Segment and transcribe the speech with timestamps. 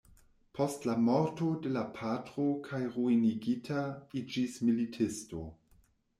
[0.59, 3.85] Post la morto de la patro kaj ruinigita,
[4.25, 5.47] iĝis militisto.